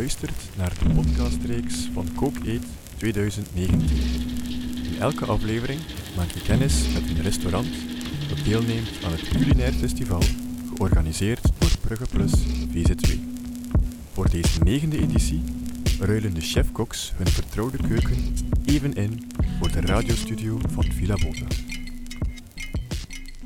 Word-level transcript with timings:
luistert 0.00 0.56
naar 0.56 0.74
de 0.78 0.94
podcastreeks 0.94 1.88
van 1.92 2.06
Cook 2.14 2.36
Eat 2.36 2.64
2019. 2.96 3.88
In 4.92 5.00
elke 5.00 5.24
aflevering 5.24 5.80
maak 6.16 6.30
je 6.30 6.42
kennis 6.42 6.92
met 6.92 7.02
een 7.08 7.22
restaurant 7.22 7.68
dat 8.28 8.44
deelneemt 8.44 9.04
aan 9.04 9.10
het 9.10 9.28
culinair 9.28 9.72
festival, 9.72 10.22
georganiseerd 10.74 11.42
door 11.58 11.78
Brugge 11.80 12.06
Plus 12.10 12.32
VZW. 12.72 13.10
Voor 14.12 14.30
deze 14.30 14.62
negende 14.62 14.98
editie 14.98 15.42
ruilen 15.98 16.34
de 16.34 16.40
chefkoks 16.40 17.12
hun 17.16 17.28
vertrouwde 17.28 17.78
keuken 17.88 18.34
even 18.64 18.94
in 18.94 19.30
voor 19.58 19.72
de 19.72 19.80
radiostudio 19.80 20.58
van 20.68 20.84
Villa 20.84 21.14
Bota. 21.14 21.46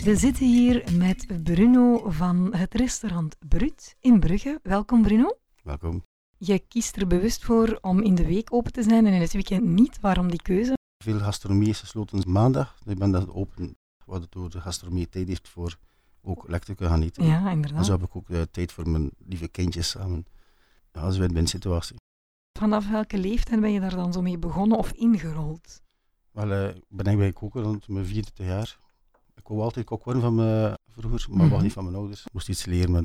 We 0.05 0.17
zitten 0.17 0.47
hier 0.47 0.85
met 0.93 1.27
Bruno 1.43 2.11
van 2.11 2.55
het 2.57 2.75
restaurant 2.75 3.37
Brut 3.49 3.97
in 4.01 4.21
Brugge. 4.21 4.61
Welkom 4.63 5.03
Bruno. 5.03 5.37
Welkom. 5.63 6.05
Je 6.39 6.59
kiest 6.59 6.97
er 6.97 7.07
bewust 7.07 7.45
voor 7.45 7.79
om 7.81 8.01
in 8.03 8.15
de 8.15 8.27
week 8.27 8.53
open 8.53 8.73
te 8.73 8.83
zijn 8.83 9.07
en 9.07 9.13
in 9.13 9.21
het 9.21 9.33
weekend 9.33 9.65
niet. 9.65 10.01
Waarom 10.01 10.31
die 10.31 10.43
keuze? 10.43 10.77
Veel 11.05 11.19
gastronomie 11.19 11.69
is 11.69 11.81
gesloten 11.81 12.31
maandag. 12.33 12.79
Ik 12.85 12.99
ben 12.99 13.11
dan 13.11 13.33
open, 13.35 13.77
wat 14.05 14.27
door 14.31 14.51
de 14.51 14.61
gastronomie 14.61 15.09
tijd 15.09 15.29
heeft 15.29 15.49
voor 15.49 15.77
ook 16.23 16.49
lekker 16.49 16.77
te 16.77 16.87
gaan 16.87 17.03
eten. 17.03 17.25
Ja, 17.25 17.47
En 17.47 17.53
inderdaad. 17.53 17.87
zo 17.87 17.93
heb 17.93 18.03
ik 18.03 18.17
ook 18.17 18.31
eh, 18.31 18.43
tijd 18.51 18.73
voor 18.73 18.89
mijn 18.89 19.11
lieve 19.27 19.49
kindjes 19.49 19.89
samen. 19.89 20.27
Ja, 20.93 21.01
dat 21.01 21.11
is 21.11 21.17
een 21.17 21.23
win-win 21.23 21.47
situatie. 21.47 21.97
Vanaf 22.59 22.91
welke 22.91 23.19
leeftijd 23.19 23.61
ben 23.61 23.73
je 23.73 23.81
daar 23.81 23.97
dan 23.97 24.13
zo 24.13 24.23
mee 24.23 24.39
begonnen 24.39 24.79
of 24.79 24.93
ingerold? 24.93 25.83
Wel, 26.31 26.51
eh, 26.53 26.69
ik 26.69 26.85
ben 26.89 27.07
eigenlijk 27.07 27.19
bij 27.19 27.33
koken 27.33 27.63
rond 27.63 27.89
mijn 27.89 28.05
24 28.07 28.47
jaar. 28.47 28.79
Ik 29.35 29.49
wou 29.49 29.61
altijd 29.61 29.87
kok 29.87 30.05
worden 30.05 30.23
van 30.23 30.35
me 30.35 30.79
vroeger, 30.87 31.31
maar 31.31 31.41
Mhm. 31.43 31.51
wacht 31.51 31.63
niet 31.63 31.73
van 31.73 31.85
mijn 31.85 31.97
ouders. 31.97 32.25
Ik 32.27 32.33
moest 32.33 32.49
iets 32.49 32.65
leren 32.65 32.91
met, 32.91 33.05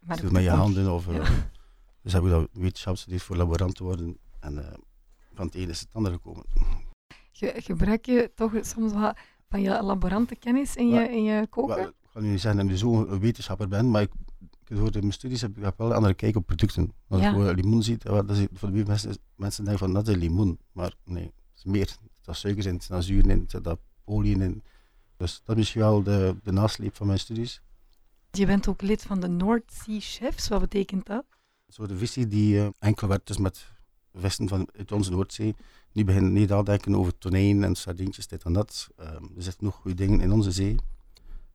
Maar 0.00 0.32
met 0.32 0.42
je 0.42 0.50
handen. 0.50 0.92
Of, 0.92 1.06
Ja. 1.12 1.22
Dus 2.06 2.14
heb 2.14 2.24
ik 2.24 2.30
dat 2.30 2.48
wetenschap 2.52 2.92
gestudeerd 2.94 3.22
voor 3.22 3.36
laborant 3.36 3.74
te 3.74 3.84
worden. 3.84 4.18
En 4.40 4.58
eh, 4.68 4.74
van 5.34 5.46
het 5.46 5.54
ene 5.54 5.70
is 5.70 5.80
het 5.80 5.88
andere 5.92 6.14
gekomen. 6.14 6.44
Ge- 7.32 7.54
gebruik 7.56 8.06
je 8.06 8.30
toch 8.34 8.52
soms 8.60 8.92
wat 8.92 9.16
van 9.48 9.60
je 9.60 9.82
laborantenkennis 9.82 10.76
in 10.76 10.88
je, 10.88 11.10
in 11.10 11.22
je 11.22 11.46
koken? 11.46 11.76
Wel, 11.76 11.86
ik 11.88 11.94
ga 12.10 12.20
nu 12.20 12.28
niet 12.28 12.40
zeggen 12.40 12.60
dat 12.62 12.70
ik 12.70 12.76
zo'n 12.78 13.18
wetenschapper 13.18 13.68
ben, 13.68 13.90
maar 13.90 14.02
ik, 14.02 14.10
door 14.64 14.90
mijn 14.92 15.12
studies 15.12 15.40
heb 15.40 15.56
ik 15.56 15.62
heb 15.62 15.78
wel 15.78 15.86
een 15.88 15.94
andere 15.96 16.14
kijk 16.14 16.36
op 16.36 16.46
producten. 16.46 16.92
Als 17.08 17.20
Ja. 17.20 17.30
je 17.34 17.54
limoen 17.54 17.82
ziet, 17.82 18.02
ja, 18.02 18.22
dat 18.22 18.36
is, 18.36 18.46
voor 18.52 18.68
de 18.70 18.74
meeste 18.74 18.88
mensen, 19.06 19.16
mensen 19.36 19.64
denken 19.64 19.84
van 19.84 19.94
dat 19.94 20.08
is 20.08 20.16
limoen. 20.16 20.58
Maar 20.72 20.94
nee, 21.04 21.24
het 21.24 21.32
is 21.56 21.64
meer. 21.64 21.88
Er 21.88 21.96
zit 22.20 22.36
suikers 22.36 22.66
in, 22.66 22.74
er 22.74 22.82
zit 22.82 23.04
zuur 23.04 23.28
in, 23.30 23.44
er 23.48 23.62
zit 23.62 23.76
olie 24.04 24.38
in. 24.38 24.62
Dus 25.16 25.40
dat 25.44 25.48
is 25.56 25.56
misschien 25.56 25.80
wel 25.80 26.02
de, 26.02 26.36
de 26.42 26.52
nasleep 26.52 26.96
van 26.96 27.06
mijn 27.06 27.18
studies. 27.18 27.62
Je 28.30 28.46
bent 28.46 28.68
ook 28.68 28.82
lid 28.82 29.02
van 29.02 29.20
de 29.20 29.28
North 29.28 29.72
Sea 29.72 29.98
Chefs. 30.00 30.48
Wat 30.48 30.60
betekent 30.60 31.06
dat? 31.06 31.24
Zo 31.68 31.86
de 31.86 31.98
visie 31.98 32.26
die 32.26 32.60
eh, 32.60 32.68
enkel 32.78 33.08
werkt 33.08 33.26
dus 33.26 33.38
met 33.38 33.66
vissen 34.14 34.48
van 34.48 34.68
uit 34.76 34.92
onze 34.92 35.10
Noordzee. 35.10 35.54
Nu 35.92 36.04
beginnen 36.04 36.32
niet 36.32 36.48
nadenken 36.48 36.94
over 36.94 37.18
tonijn 37.18 37.64
en 37.64 37.74
sardientjes, 37.74 38.26
dit 38.26 38.42
en 38.42 38.52
dat. 38.52 38.88
Ehm, 38.96 39.24
er 39.36 39.42
zitten 39.42 39.64
nog 39.64 39.74
goede 39.74 39.96
dingen 39.96 40.20
in 40.20 40.32
onze 40.32 40.50
zee. 40.50 40.76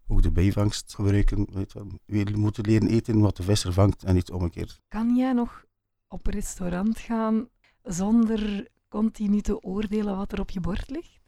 Ook 0.08 0.22
de 0.22 0.32
bijvangst 0.32 0.95
gebruiken. 0.95 1.48
Weet 1.52 1.73
wel. 1.73 1.88
We 2.06 2.32
moeten 2.36 2.66
leren 2.66 2.88
eten 2.88 3.20
wat 3.20 3.38
de 3.38 3.44
visser 3.44 3.73
vangt 3.73 4.04
en 4.04 4.14
niet 4.14 4.32
omgekeerd. 4.32 4.82
Kan 4.88 5.16
jij 5.16 5.34
nog 5.34 5.66
op 6.08 6.28
een 6.28 6.34
restaurant 6.34 7.00
gaan 7.00 7.48
zonder 7.84 8.67
continu 8.88 9.42
te 9.42 9.62
oordelen 9.62 10.17
wat 10.17 10.32
er 10.32 10.39
op 10.39 10.50
je 10.50 10.59
bord 10.59 10.89
ligt? 10.89 11.20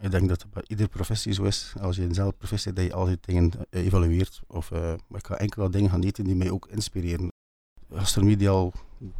Ik 0.00 0.10
denk 0.10 0.28
dat 0.28 0.42
het 0.42 0.50
bij 0.50 0.64
iedere 0.66 0.88
professie 0.88 1.32
zo 1.32 1.44
is. 1.44 1.74
Als 1.80 1.96
je 1.96 2.02
in 2.02 2.08
dezelfde 2.08 2.36
professie 2.36 2.72
dat 2.72 2.84
je 2.84 2.94
altijd 2.94 3.24
dingen 3.24 3.52
eh, 3.70 3.84
evalueert. 3.84 4.42
Of, 4.46 4.70
eh, 4.70 4.80
maar 4.80 5.20
ik 5.20 5.26
ga 5.26 5.36
enkel 5.36 5.62
wat 5.62 5.72
dingen 5.72 5.90
gaan 5.90 6.02
eten 6.02 6.24
die 6.24 6.36
mij 6.36 6.50
ook 6.50 6.68
inspireren. 6.68 7.28
Gastronomie 7.92 8.36
die 8.36 8.48
al 8.48 8.72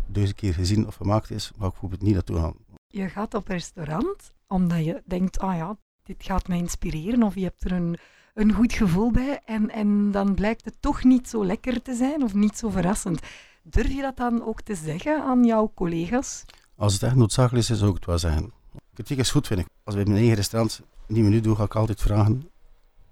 duizend 0.07 0.39
keer 0.39 0.55
gezien 0.55 0.87
of 0.87 0.95
gemaakt 0.95 1.31
is, 1.31 1.47
ga 1.47 1.65
ik 1.65 1.71
bijvoorbeeld 1.71 2.03
niet 2.03 2.15
naartoe 2.15 2.37
gaan. 2.37 2.55
Je 2.87 3.09
gaat 3.09 3.35
op 3.35 3.49
restaurant 3.49 4.33
omdat 4.47 4.85
je 4.85 5.03
denkt, 5.05 5.39
ah 5.39 5.57
ja, 5.57 5.77
dit 6.03 6.25
gaat 6.25 6.49
mij 6.49 6.59
inspireren 6.59 7.23
of 7.23 7.35
je 7.35 7.43
hebt 7.43 7.65
er 7.65 7.73
een, 7.73 7.99
een 8.35 8.53
goed 8.53 8.73
gevoel 8.73 9.11
bij 9.11 9.41
en, 9.45 9.71
en 9.71 10.11
dan 10.11 10.35
blijkt 10.35 10.65
het 10.65 10.77
toch 10.81 11.05
niet 11.05 11.29
zo 11.29 11.45
lekker 11.45 11.83
te 11.83 11.95
zijn 11.95 12.23
of 12.23 12.35
niet 12.35 12.59
zo 12.59 12.71
verrassend. 12.71 13.21
Durf 13.63 13.93
je 13.93 14.03
dat 14.03 14.17
dan 14.17 14.45
ook 14.45 14.61
te 14.61 14.75
zeggen 14.75 15.23
aan 15.23 15.45
jouw 15.45 15.73
collega's? 15.75 16.45
Als 16.77 16.93
het 16.93 17.03
echt 17.03 17.15
noodzakelijk 17.15 17.69
is, 17.69 17.79
zou 17.79 17.91
ik 17.91 17.97
het 17.97 18.07
wel 18.07 18.19
zeggen. 18.19 18.53
Kritiek 18.95 19.19
is 19.19 19.31
goed, 19.31 19.47
vind 19.47 19.61
ik. 19.61 19.67
Als 19.85 19.95
ik 19.95 20.01
bij 20.01 20.13
mijn 20.13 20.17
eigen 20.17 20.37
restaurant 20.37 20.83
een 21.07 21.23
menu 21.23 21.41
doe, 21.41 21.57
ga 21.57 21.65
ik 21.65 21.75
altijd 21.75 22.01
vragen: 22.01 22.51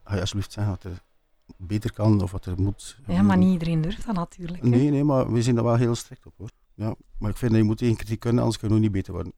ga 0.04 0.14
je 0.14 0.20
alsjeblieft 0.20 0.52
zeggen 0.52 0.72
wat 0.72 0.84
er 0.84 1.02
beter 1.56 1.92
kan 1.92 2.22
of 2.22 2.32
wat 2.32 2.46
er 2.46 2.60
moet. 2.60 2.98
Ja, 3.06 3.22
maar 3.22 3.36
niet 3.36 3.52
iedereen 3.52 3.80
durft 3.80 4.06
dat 4.06 4.14
natuurlijk. 4.14 4.62
hè. 4.62 4.68
Nee, 4.68 4.90
nee, 4.90 5.04
maar 5.04 5.32
we 5.32 5.42
zijn 5.42 5.54
daar 5.54 5.64
wel 5.64 5.76
heel 5.76 5.94
strikt 5.94 6.26
op 6.26 6.32
hoor. 6.36 6.50
Ja, 6.74 6.94
maar 7.18 7.30
ik 7.30 7.36
vind 7.36 7.50
dat 7.50 7.60
je 7.60 7.66
moet 7.66 7.78
tegen 7.78 7.96
kritiek 7.96 8.20
kunnen, 8.20 8.42
anders 8.42 8.60
kan 8.60 8.68
je 8.68 8.74
ook 8.74 8.80
niet 8.80 8.92
beter 8.92 9.12
worden. 9.12 9.32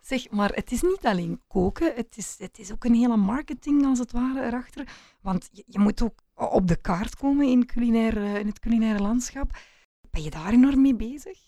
Zeg, 0.00 0.30
maar 0.30 0.50
het 0.54 0.72
is 0.72 0.82
niet 0.82 1.06
alleen 1.06 1.40
koken, 1.46 1.92
het 1.94 2.16
is, 2.16 2.34
het 2.38 2.58
is 2.58 2.72
ook 2.72 2.84
een 2.84 2.94
hele 2.94 3.16
marketing 3.16 3.86
als 3.86 3.98
het 3.98 4.12
ware 4.12 4.46
erachter. 4.46 4.88
Want 5.20 5.48
je, 5.52 5.64
je 5.66 5.78
moet 5.78 6.02
ook 6.02 6.22
op 6.34 6.66
de 6.66 6.76
kaart 6.76 7.16
komen 7.16 7.48
in, 7.48 7.66
culinair, 7.66 8.16
eh, 8.16 8.38
in 8.38 8.46
het 8.46 8.58
culinaire 8.58 9.02
landschap. 9.02 9.58
Ben 10.10 10.22
je 10.22 10.30
daar 10.30 10.52
enorm 10.52 10.80
mee 10.80 10.96
bezig? 10.96 11.38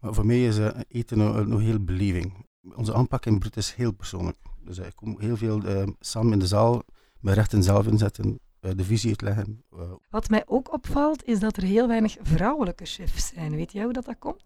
Maar 0.00 0.14
voor 0.14 0.26
mij 0.26 0.46
is 0.46 0.58
eh, 0.58 0.80
eten 0.88 1.18
nog, 1.18 1.46
nog 1.46 1.60
heel 1.60 1.84
beleving. 1.84 2.46
Onze 2.74 2.94
aanpak 2.94 3.26
in 3.26 3.38
Brut 3.38 3.56
is 3.56 3.74
heel 3.74 3.92
persoonlijk. 3.92 4.36
Dus 4.64 4.78
eh, 4.78 4.86
ik 4.86 4.96
kom 4.96 5.20
heel 5.20 5.36
veel 5.36 5.62
eh, 5.62 5.86
samen 6.00 6.32
in 6.32 6.38
de 6.38 6.46
zaal, 6.46 6.82
mijn 7.24 7.36
rechten 7.36 7.62
zelf 7.62 7.86
inzetten, 7.86 8.38
eh, 8.60 8.70
de 8.76 8.84
visie 8.84 9.08
uitleggen. 9.08 9.64
Eh, 9.72 9.92
Wat 10.10 10.28
mij 10.28 10.42
ook 10.46 10.72
opvalt, 10.72 11.24
is 11.24 11.38
dat 11.40 11.56
er 11.56 11.62
heel 11.62 11.88
weinig 11.88 12.16
vrouwelijke 12.22 12.84
chefs 12.84 13.26
zijn. 13.34 13.56
Weet 13.56 13.72
jij 13.72 13.84
hoe 13.84 13.92
dat, 13.92 14.04
dat 14.04 14.18
komt? 14.18 14.42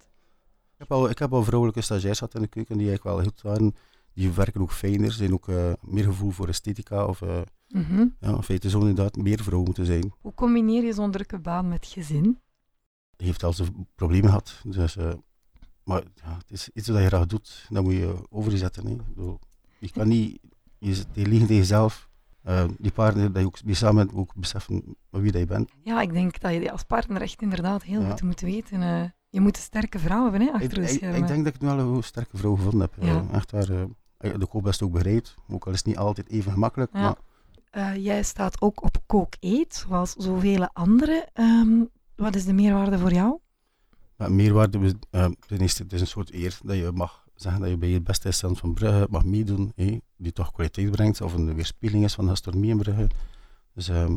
ik, 0.73 0.79
heb 0.79 0.93
al, 0.93 1.11
ik 1.11 1.19
heb 1.19 1.33
al 1.33 1.45
vrouwelijke 1.45 1.81
stagiairs 1.81 2.19
gehad 2.19 2.35
in 2.35 2.41
de 2.43 2.49
keuken 2.49 2.79
die 2.79 2.89
eigenlijk 2.89 3.17
wel 3.17 3.27
goed 3.27 3.43
waren. 3.43 3.75
Die 4.15 4.31
werken 4.31 4.61
ook 4.61 4.73
fijner, 4.73 5.13
zijn 5.13 5.33
ook 5.33 5.49
eh, 5.49 5.73
meer 5.81 6.05
gevoel 6.05 6.31
voor 6.31 6.49
esthetica. 6.49 7.05
Of, 7.07 7.23
eh, 7.23 7.41
Mhm. 7.69 8.07
ja, 8.21 8.29
in 8.29 8.43
feite 8.43 8.71
zou 8.71 8.89
inderdaad 8.89 9.17
meer 9.17 9.39
vrouwen 9.43 9.65
moeten 9.67 9.87
zijn. 9.87 10.13
Hoe 10.21 10.35
combineer 10.35 10.85
je 10.85 10.93
zo'n 10.93 11.11
drukke 11.11 11.39
baan 11.39 11.69
met 11.69 11.87
gezin? 11.87 12.39
Die 13.17 13.27
heeft 13.27 13.43
al 13.43 13.53
zijn 13.53 13.87
problemen 13.95 14.29
gehad. 14.29 14.61
Dus, 14.67 14.97
eh, 14.97 15.13
maar 15.85 16.03
ja, 16.15 16.35
het 16.37 16.51
is 16.51 16.69
iets 16.75 16.89
wat 16.89 17.01
je 17.01 17.07
graag 17.07 17.27
doet, 17.27 17.67
dat 17.69 17.83
moet 17.83 17.93
je 17.93 18.15
overzetten. 18.31 18.87
Hè. 18.87 18.97
Ik 19.79 19.93
kan 19.93 20.09
niet, 20.09 20.39
je 20.79 20.95
je 21.13 21.27
tegen 21.27 21.47
jezelf. 21.47 22.08
Eh, 22.49 22.65
die 22.79 22.91
partner, 22.93 23.33
dat 23.33 23.41
je 23.43 23.47
ook 23.47 23.57
die 23.65 23.75
samen 23.75 24.11
ook 24.15 24.35
beseffen 24.35 24.97
wie 25.11 25.33
dat 25.33 25.41
je 25.41 25.47
bent. 25.47 25.71
Ja, 25.83 26.01
ik 26.01 26.13
denk 26.13 26.41
dat 26.41 26.53
je 26.53 26.71
als 26.73 26.83
partner 26.83 27.23
echt 27.23 27.43
inderdaad 27.43 27.83
heel 27.83 28.01
Ja. 28.01 28.11
goed 28.11 28.23
moet 28.23 28.41
weten. 28.41 28.83
eh, 28.83 29.05
je 29.29 29.41
moet 29.41 29.57
een 29.57 29.63
sterke 29.63 29.99
vrouw 29.99 30.23
hebben 30.23 30.41
hè, 30.41 30.53
achter 30.53 30.79
Ik, 30.79 30.87
de 30.87 30.87
schermen. 30.87 31.21
ik 31.21 31.27
denk 31.27 31.45
dat 31.45 31.55
ik 31.55 31.61
nu 31.61 31.67
wel 31.69 31.79
een 31.79 32.03
sterke 32.03 32.37
vrouw 32.37 32.55
gevonden 32.57 32.81
heb. 32.81 33.05
Ja. 33.05 33.09
Eh, 33.31 33.35
echt 33.35 33.51
waar. 33.51 33.67
de 34.39 34.47
koop 34.49 34.63
best 34.63 34.83
ook 34.83 34.93
bereid. 34.93 35.35
Ook 35.49 35.67
al 35.67 35.73
is 35.73 35.79
het 35.79 35.87
niet 35.87 35.97
altijd 35.97 36.29
even 36.29 36.53
gemakkelijk. 36.53 36.91
Ja. 36.93 37.17
Maar 37.73 37.99
jij 37.99 38.23
staat 38.23 38.61
ook 38.61 38.83
op 38.83 38.97
Cook 39.07 39.35
Eat, 39.41 39.75
zoals 39.75 40.13
zoveel 40.13 40.69
anderen. 40.73 41.25
Ehm, 41.33 41.85
wat 42.17 42.35
is 42.35 42.45
de 42.45 42.53
meerwaarde 42.53 42.99
voor 42.99 43.13
jou? 43.13 43.39
Meerwaarde, 44.17 44.95
ten 45.47 45.59
eerste, 45.61 45.83
het 45.83 45.93
is 45.93 46.01
een 46.01 46.07
soort 46.07 46.33
eer 46.33 46.59
dat 46.63 46.77
je 46.77 46.91
mag 46.95 47.27
zeggen 47.43 47.61
dat 47.61 47.71
je 47.71 47.77
bij 47.77 47.89
het 47.91 48.05
beste 48.05 48.27
restaurant 48.29 48.61
van 48.61 48.75
Brugge 48.75 49.07
mag 49.11 49.25
meedoen, 49.25 49.73
hé, 49.77 49.99
die 50.17 50.33
toch 50.33 50.53
kwaliteit 50.53 50.91
brengt, 50.91 51.21
of 51.21 51.35
een 51.35 51.55
weerspiegeling 51.55 52.05
is 52.05 52.15
van 52.15 52.25
de 52.25 52.31
gastronomie 52.31 52.71
in 52.71 52.79
Brugge. 52.79 53.07
Dus 53.75 53.89
ehm, 53.89 54.17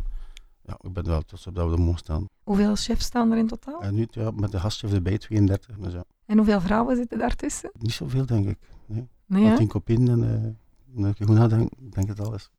ja, 0.62 0.78
ik 0.82 0.94
ben 0.94 1.06
wel 1.06 1.22
trots 1.22 1.48
op 1.48 1.56
dat 1.56 1.68
we 1.70 1.74
er 1.76 1.82
mogen 1.82 2.00
staan. 2.00 2.26
Hoeveel 2.44 2.76
chefs 2.76 3.06
staan 3.06 3.32
er 3.32 3.38
in 3.38 3.48
totaal? 3.48 3.82
En 3.82 3.94
nu 3.96 4.08
ja, 4.12 4.32
met 4.32 4.52
de 4.52 4.60
gastchef 4.60 4.94
erbij, 4.94 5.18
32, 5.18 5.78
dus 5.78 5.94
ja, 5.94 6.04
En 6.26 6.38
hoeveel 6.38 6.62
vrouwen 6.62 6.96
zitten 6.96 7.18
daartussen? 7.18 7.72
niet 7.80 7.92
zoveel 7.94 8.26
denk 8.26 8.48
ik. 8.48 8.58
Nee. 8.86 9.08
Nee, 9.26 9.44
Ja. 9.44 9.50
hè? 9.50 9.56
Tien 9.58 9.68
kopieën 9.68 10.08
en 10.10 10.56
uh, 10.96 11.06
als 11.06 11.20
ik 11.20 11.26
goed 11.26 11.36
nadenk, 11.36 11.70
denk 11.94 12.10
ik 12.10 12.16
dat 12.16 12.28
alles. 12.28 12.50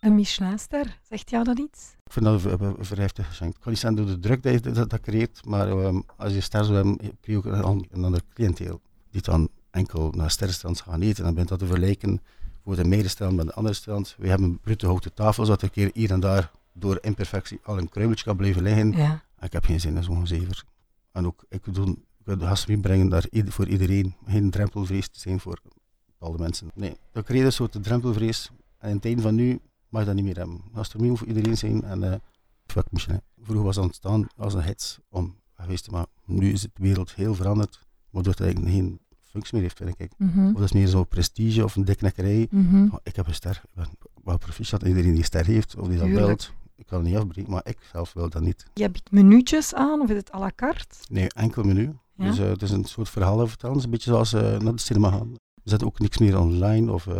Een 0.00 0.14
Michelinster, 0.14 0.98
zegt 1.08 1.30
jou 1.30 1.44
dat 1.44 1.58
iets? 1.58 1.96
Ik 2.04 2.12
vind 2.12 2.24
dat 2.24 2.44
een- 2.44 2.62
een 2.66 2.78
een 2.78 2.84
vrij 2.84 3.02
heftig 3.02 3.26
geschenk. 3.26 3.54
Ik 3.54 3.60
kan 3.60 3.70
niet 3.72 3.80
zeggen 3.80 3.98
door 4.04 4.14
de 4.14 4.18
druk 4.20 4.42
dat 4.42 4.52
je 4.52 4.60
dat, 4.72 4.90
dat 4.90 5.00
creëert, 5.00 5.44
maar 5.44 5.68
ehm, 5.68 6.00
als 6.16 6.32
je 6.32 6.40
ster 6.40 6.64
zou 6.64 6.76
hebben, 6.76 6.96
krijg 6.96 7.16
je 7.22 7.36
ook 7.36 7.44
een, 7.44 7.62
an- 7.62 7.86
een 7.90 8.04
ander 8.04 8.20
cliënteel. 8.34 8.80
Die 9.10 9.22
dan 9.22 9.48
enkel 9.70 10.10
naar 10.10 10.30
sterrenstands 10.30 10.80
gaan 10.80 11.00
eten. 11.00 11.24
Dan 11.24 11.34
bent 11.34 11.48
dat 11.48 11.58
te 11.58 11.66
vergelijken 11.66 12.20
voor 12.64 12.76
de 12.76 12.84
meerrestaurant 12.84 13.36
met 13.38 13.46
de 13.46 13.52
andere 13.54 13.74
restaurant. 13.74 14.14
We 14.18 14.28
hebben 14.28 14.60
brute 14.60 14.86
houten 14.86 15.14
tafels, 15.14 15.46
zodat 15.46 15.62
een 15.62 15.70
keer 15.70 15.90
hier 15.94 16.10
en 16.10 16.20
daar 16.20 16.50
door 16.72 16.98
imperfectie 17.00 17.60
al 17.62 17.78
een 17.78 17.88
kruimeltje 17.88 18.24
kan 18.24 18.36
blijven 18.36 18.62
liggen. 18.62 18.92
Ja. 18.92 19.22
Ik 19.40 19.52
heb 19.52 19.64
geen 19.64 19.80
zin 19.80 19.96
in 19.96 20.02
zo'n 20.02 20.26
zever. 20.26 20.64
En 21.12 21.26
ook, 21.26 21.44
ik 21.48 21.64
wil, 21.64 21.74
doen, 21.74 21.90
ik 22.18 22.24
wil 22.24 22.38
de 22.38 22.46
gastronomie 22.46 22.86
brengen 22.88 23.22
ieder- 23.30 23.52
voor 23.52 23.66
iedereen. 23.68 24.14
Geen 24.26 24.50
drempelvrees 24.50 25.08
te 25.08 25.20
zijn 25.20 25.40
voor 25.40 25.58
bepaalde 26.06 26.42
mensen. 26.42 26.70
Nee, 26.74 26.96
dat 27.12 27.24
creëert 27.24 27.46
een 27.46 27.52
soort 27.52 27.82
drempelvrees. 27.82 28.50
En 28.78 28.88
in 28.88 28.96
het 28.96 29.04
einde 29.04 29.22
van 29.22 29.34
nu 29.34 29.60
mag 29.88 30.00
je 30.00 30.06
dat 30.06 30.16
niet 30.16 30.24
meer 30.24 30.36
hebben. 30.36 30.60
Gastronomie 30.74 31.10
moet 31.10 31.18
voor 31.18 31.28
iedereen 31.28 31.56
zijn. 31.56 31.84
En 31.84 32.22
fuck 32.66 32.90
Michelin. 32.90 33.20
Vroeger 33.42 33.64
was 33.64 33.76
het 33.76 33.84
ontstaan 33.84 34.26
als 34.36 34.54
een 34.54 34.62
hits 34.62 34.98
om 35.08 35.36
geweest 35.54 35.84
te 35.84 35.90
maken. 35.90 36.12
Nu 36.24 36.52
is 36.52 36.60
de 36.60 36.70
wereld 36.74 37.14
heel 37.14 37.34
veranderd. 37.34 37.86
Waardoor 38.10 38.32
het 38.32 38.42
eigenlijk 38.42 38.72
geen 38.72 39.00
functie 39.20 39.54
meer 39.54 39.62
heeft, 39.62 39.76
vind 39.76 39.94
ik. 39.98 40.12
Mhm. 40.16 40.46
Of 40.46 40.52
dat 40.52 40.62
is 40.62 40.72
meer 40.72 40.86
zo 40.86 41.04
prestige 41.04 41.64
of 41.64 41.76
een 41.76 41.84
diknekkerij. 41.84 42.48
Oh, 42.52 42.94
ik 43.02 43.16
heb 43.16 43.26
een 43.26 43.34
ster. 43.34 43.62
Ik 43.64 43.74
ben 43.74 43.88
wel 44.24 44.38
proficiat. 44.38 44.82
Iedereen 44.82 45.10
die 45.10 45.18
een 45.18 45.24
ster 45.24 45.46
heeft 45.46 45.76
of 45.76 45.88
die 45.88 45.98
dat 45.98 46.12
belt. 46.12 46.52
ik 46.76 46.86
kan 46.86 46.98
het 46.98 47.08
niet 47.08 47.16
afbreken, 47.16 47.50
maar 47.50 47.62
ik 47.64 47.78
zelf 47.92 48.12
wil 48.12 48.28
dat 48.28 48.42
niet. 48.42 48.66
Je 48.74 48.90
biedt 48.90 49.10
minuutjes 49.10 49.74
aan, 49.74 50.00
of 50.00 50.10
is 50.10 50.16
het 50.16 50.34
à 50.34 50.38
la 50.38 50.52
carte? 50.56 50.96
Nee, 51.08 51.28
enkel 51.28 51.62
menu. 51.62 51.92
Ja? 52.14 52.24
Dus 52.24 52.38
eh, 52.38 52.48
het 52.48 52.62
is 52.62 52.70
een 52.70 52.84
soort 52.84 53.08
verhalen 53.08 53.48
vertellen. 53.48 53.76
Het 53.76 53.84
is 53.84 53.90
een 53.90 53.96
beetje 53.96 54.10
zoals 54.10 54.32
eh, 54.32 54.58
naar 54.58 54.74
de 54.74 54.80
cinema 54.80 55.10
gaan. 55.10 55.32
We 55.32 55.70
zetten 55.70 55.86
ook 55.86 55.98
niks 55.98 56.18
meer 56.18 56.38
online 56.38 56.92
of 56.92 57.06
uh, 57.06 57.14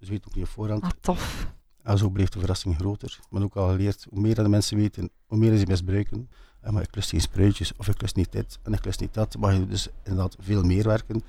ze 0.00 0.10
weten 0.10 0.28
ook 0.28 0.34
niet 0.34 0.44
op 0.44 0.50
voorhand. 0.50 0.82
Ah, 0.82 0.90
tof. 1.00 1.52
En 1.84 1.98
zo 1.98 2.08
bleef 2.10 2.28
de 2.28 2.38
verrassing 2.38 2.76
groter. 2.76 3.18
Maar 3.30 3.42
ook 3.42 3.56
al 3.56 3.68
geleerd, 3.68 4.06
hoe 4.10 4.20
meer 4.20 4.34
dat 4.34 4.44
de 4.44 4.50
mensen 4.50 4.76
weten, 4.76 5.10
hoe 5.26 5.38
meer 5.38 5.56
ze 5.56 5.66
misbruiken. 5.66 6.28
En 6.60 6.72
maar 6.72 6.82
ik 6.82 6.94
lust 6.94 7.10
geen 7.10 7.20
spruitjes, 7.20 7.76
of 7.76 7.88
ik 7.88 8.00
lust 8.00 8.16
niet 8.16 8.32
dit, 8.32 8.58
en 8.62 8.72
ik 8.72 8.84
lust 8.84 9.00
niet 9.00 9.14
dat. 9.14 9.36
Mag 9.38 9.52
je 9.52 9.66
dus 9.66 9.88
inderdaad 10.02 10.36
veel 10.40 10.62
meer 10.62 10.84
werken, 10.84 11.22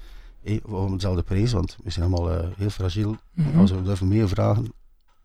eh, 0.44 0.60
om 0.66 0.94
dezelfde 0.94 1.24
prijs, 1.24 1.52
want 1.52 1.78
we 1.84 1.90
zijn 1.90 2.06
allemaal 2.14 2.38
uh, 2.38 2.48
heel 2.58 2.70
fragiel. 2.70 3.16
Mhm. 3.34 3.60
Als 3.60 3.72
we 3.72 3.82
durven 3.82 4.08
meer 4.08 4.28
vragen 4.28 4.74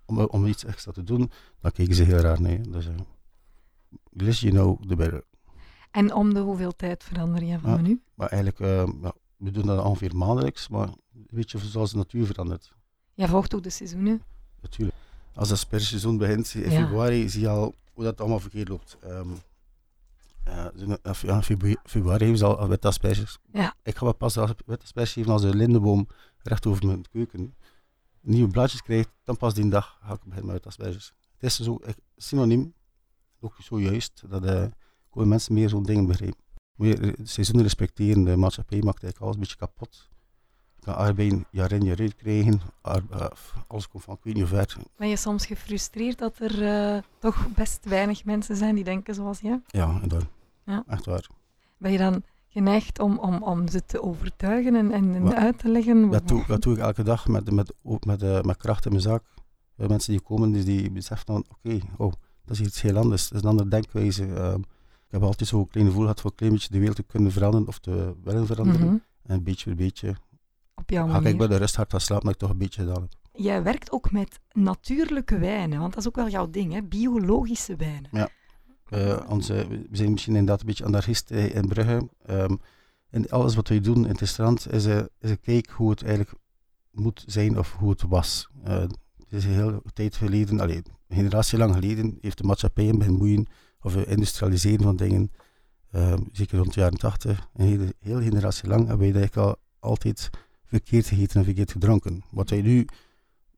om, 0.05 0.19
om 0.19 0.47
iets 0.47 0.65
extra 0.65 0.93
te 0.93 1.03
doen, 1.03 1.31
dan 1.61 1.73
kijken 1.73 1.95
ze 1.95 2.03
heel 2.03 2.19
raar 2.19 2.41
nee. 2.41 2.61
Dus 2.61 2.87
uh, 2.87 2.95
less 4.11 4.41
you 4.41 4.53
know, 4.53 4.89
the 4.89 4.97
better. 4.97 5.25
En 5.91 6.15
om 6.15 6.35
de 6.35 6.41
hoeveel 6.41 6.77
tijd 6.77 7.05
verander 7.05 7.45
je 7.45 7.59
van 7.59 7.71
Ja. 7.71 7.77
menu? 7.77 8.03
Maar 8.15 8.29
eigenlijk, 8.29 8.61
uh, 8.61 9.03
ja, 9.03 9.13
we 9.37 9.51
doen 9.51 9.67
dat 9.67 9.85
ongeveer 9.85 10.17
maandelijks, 10.17 10.69
maar 10.69 10.89
weet 11.27 11.51
je, 11.51 11.59
zoals 11.59 11.91
de 11.91 11.97
natuur 11.97 12.27
verandert. 12.27 12.73
Jij 13.15 13.29
volgt 13.29 13.55
ook 13.55 13.63
de 13.63 13.71
seizoenen. 13.71 14.23
Natuurlijk. 14.61 14.97
Als 15.35 15.49
het 15.49 15.59
aspergeseizoen 15.59 16.17
begint 16.17 16.55
in 16.55 16.71
februari, 16.71 17.29
zie 17.29 17.41
je 17.41 17.49
al 17.49 17.75
hoe 17.93 18.05
dat 18.05 18.21
allemaal 18.21 18.41
verkeerd 18.41 18.69
loopt. 18.69 18.97
Uh, 19.05 19.21
ja, 21.23 21.43
februari, 21.43 22.25
hebben 22.25 22.39
ze 22.39 22.45
al 22.45 22.69
witte 22.69 22.87
asperges. 22.87 23.39
Ja. 23.53 23.75
Ik 23.83 23.97
ga 23.97 24.13
pas 24.13 24.37
als 24.37 24.53
witte 24.67 24.85
asperges 24.85 25.13
geven 25.13 25.33
als 25.33 25.43
de 25.43 25.55
lindenboom 25.55 26.09
recht 26.43 26.67
over 26.67 26.87
mijn 26.87 27.05
keuken 27.11 27.55
nieuwe 28.21 28.51
blaadjes 28.51 28.83
krijgt, 28.83 29.11
dan 29.25 29.37
pas 29.37 29.55
die 29.55 29.69
dag 29.69 29.99
ga 30.03 30.13
ik 30.13 30.25
beginnen 30.25 30.53
met 30.53 30.67
asperges. 30.67 31.13
Het 31.39 31.51
is 31.51 31.61
zo 31.61 31.79
ik, 31.85 31.97
synoniem, 32.17 32.75
ook 33.41 33.57
zo 33.63 33.81
juist, 33.81 34.23
dat 34.29 34.45
uh, 34.45 35.27
mensen 35.27 35.55
meer 35.55 35.69
zo'n 35.69 35.83
dingen 35.83 36.07
begrijpen. 36.07 36.45
Moet 36.75 36.87
je 36.87 36.95
het 36.95 37.31
seizoen 37.31 37.63
respecteren, 37.63 38.25
de 38.25 38.37
maatschappij 38.37 38.83
maakt 38.83 39.03
eigenlijk 39.03 39.23
alles 39.23 39.35
een 39.35 39.41
beetje 39.41 39.57
kapot. 39.57 40.09
Kan 40.81 40.95
arbeid 40.95 41.35
jaar 41.51 41.73
in 41.73 41.85
jaar 41.85 42.01
uit 42.01 42.15
krijgen, 42.15 42.61
alles 43.67 43.89
komt 43.89 44.05
van 44.05 44.15
ik 44.15 44.21
weet 44.23 44.35
niet 44.35 44.49
ver. 44.49 44.77
Ben 44.97 45.09
je 45.09 45.17
soms 45.17 45.47
gefrustreerd 45.47 46.19
dat 46.19 46.39
er 46.39 46.63
uh, 46.63 47.03
toch 47.19 47.49
best 47.55 47.85
weinig 47.85 48.25
mensen 48.25 48.57
zijn 48.57 48.75
die 48.75 48.85
denken 48.85 49.15
zoals 49.15 49.41
jij? 49.41 49.61
Ja, 49.67 50.01
dan. 50.07 50.23
Ja. 50.65 50.85
Echt 50.87 51.07
waar. 51.07 51.27
Ben 51.77 51.93
je 51.93 51.99
dan 51.99 52.23
geneigd 52.49 52.99
om, 52.99 53.19
om, 53.19 53.43
om 53.43 53.69
ze 53.69 53.85
te 53.85 54.03
overtuigen 54.03 54.75
en, 54.75 54.93
en, 54.93 55.35
uit 55.35 55.59
te 55.59 55.69
leggen? 55.69 56.11
Dat 56.11 56.29
doe, 56.29 56.45
dat 56.47 56.63
doe 56.63 56.75
ik 56.75 56.81
elke 56.81 57.03
dag 57.03 57.29
met, 57.29 57.51
met, 57.51 57.73
met, 57.83 58.05
met, 58.05 58.23
uh, 58.23 58.41
met 58.41 58.57
kracht 58.57 58.85
in 58.85 58.91
mijn 58.91 59.03
zaak. 59.03 59.23
Uh, 59.77 59.89
mensen 59.89 60.13
die 60.13 60.21
komen, 60.21 60.53
dus 60.53 60.65
die 60.65 60.91
beseffen 60.91 61.27
dan, 61.27 61.45
oké, 61.49 61.75
okay, 61.75 61.83
oh, 61.97 62.13
dat 62.45 62.59
is 62.59 62.67
iets 62.67 62.81
heel 62.81 62.97
anders. 62.97 63.29
Dat 63.29 63.39
is 63.39 63.43
een 63.43 63.49
andere 63.49 63.69
denkwijze. 63.69 64.27
Uh, 64.27 64.55
ik 65.07 65.17
heb 65.17 65.23
altijd 65.23 65.49
zo'n 65.49 65.69
klein 65.69 65.87
gevoel 65.87 66.03
gehad 66.03 66.21
voor 66.21 66.31
een 66.31 66.37
klein 66.37 66.53
beetje 66.53 66.69
de 66.71 66.79
wereld 66.79 66.97
te 66.97 67.03
kunnen 67.03 67.33
veranderen 67.33 67.67
of 67.67 67.79
te 67.79 68.15
willen 68.23 68.47
veranderen. 68.47 68.83
Mm 68.83 68.89
-hmm. 68.89 69.03
En 69.23 69.43
beetje 69.43 69.65
voor 69.65 69.75
beetje 69.75 70.15
Op 70.91 70.97
jouw 70.97 71.07
ga 71.07 71.13
manier. 71.13 71.29
ik 71.31 71.39
bij 71.39 71.47
de 71.47 71.57
rust 71.57 71.77
hard 71.77 71.91
gaan 71.91 72.01
slapen 72.01 72.25
dat 72.25 72.35
ik 72.35 72.41
toch 72.41 72.51
een 72.51 72.59
beetje 72.59 72.85
heb. 72.85 73.09
Jij 73.33 73.63
werkt 73.63 73.93
ook 73.93 74.13
met 74.13 74.41
natuurlijke 74.53 75.39
wijnen, 75.39 75.79
want 75.79 75.93
dat 75.93 76.03
is 76.03 76.09
ook 76.09 76.17
wel 76.17 76.29
jouw 76.29 76.51
ding, 76.51 76.73
hè? 76.73 76.83
biologische 76.83 77.77
wijnen. 77.77 78.09
Ja. 78.13 78.29
Uh, 78.91 79.21
onze, 79.29 79.67
we 79.69 79.97
zijn 79.97 80.11
misschien 80.11 80.35
inderdaad 80.35 80.61
een 80.61 80.67
beetje 80.67 80.85
anarchisten 80.85 81.53
in 81.55 81.69
Brugge. 81.69 82.09
Um, 82.31 82.61
en 83.11 83.29
alles 83.29 83.55
wat 83.55 83.69
we 83.69 83.81
doen 83.81 84.03
in 84.03 84.11
het 84.11 84.21
restaurant 84.21 84.73
is, 84.73 84.87
uh, 84.87 84.97
is 85.21 85.31
een 85.31 85.41
kijk 85.41 85.71
hoe 85.71 85.91
het 85.91 86.03
eigenlijk 86.03 86.35
moet 86.91 87.25
zijn 87.27 87.59
of 87.59 87.73
hoe 87.73 87.91
het 87.91 88.03
was. 88.03 88.49
Uh, 88.65 88.79
het 88.79 88.99
is 89.29 89.45
een 89.45 89.51
hele 89.51 89.83
tijd 89.93 90.17
geleden, 90.17 90.61
allee, 90.61 90.77
een 90.77 91.17
generatie 91.17 91.59
lang 91.59 91.75
geleden, 91.75 92.19
heeft 92.21 92.39
de 92.39 92.45
maatschappij 92.45 92.85
in 92.85 92.99
beginnen 92.99 93.21
moeien 93.21 93.47
of 93.81 93.97
industrialiseren 93.97 94.83
van 94.83 94.97
dingen. 94.97 95.33
Um, 95.93 96.29
zeker 96.33 96.59
rond 96.59 96.75
de 96.75 96.81
jaren 96.81 96.99
80, 96.99 97.49
een 97.55 97.67
hele, 97.67 97.95
hele 97.99 98.23
generatie 98.23 98.69
lang 98.69 98.87
hebben 98.89 99.13
wij 99.13 99.21
eigenlijk 99.21 99.47
al 99.47 99.57
altijd 99.79 100.31
verkeerd 100.71 101.07
gegeten 101.07 101.39
en 101.39 101.45
verkeerd 101.45 101.73
gedronken. 101.73 102.23
Wat 102.31 102.51
wij 102.51 102.63
nu 102.63 102.87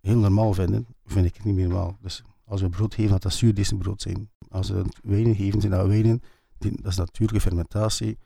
heel 0.01 0.19
normaal 0.19 0.53
vinden, 0.53 0.87
vind 1.05 1.27
ik 1.27 1.45
niet 1.45 1.55
meer 1.55 1.69
normaal. 1.69 1.99
Dus 2.01 2.23
als 2.45 2.61
we 2.61 2.69
brood 2.69 2.95
geven, 2.95 3.11
dat 3.11 3.23
dat 3.23 3.33
zuurdesembrood 3.33 4.03
zijn. 4.03 4.31
Als 4.49 4.71
we 4.71 4.85
wijnen 5.03 5.35
geven, 5.35 5.61
zijn 5.61 5.73
dat 5.73 5.87
wijnen, 5.87 6.23
dat 6.59 6.87
is 6.87 6.97
natuurlijke 6.97 7.41
fermentatie, 7.41 8.19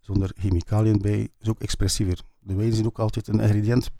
zonder 0.00 0.32
chemicaliën 0.34 0.98
bij, 0.98 1.28
is 1.38 1.48
ook 1.48 1.60
expressiever. 1.60 2.20
De 2.38 2.54
wijnen 2.54 2.74
zijn 2.74 2.86
ook 2.86 2.98
altijd 2.98 3.28
een 3.28 3.40
ingrediënt 3.40 3.90